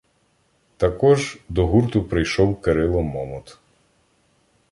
[0.77, 3.57] Також, до гурту прийшов Кирило Момот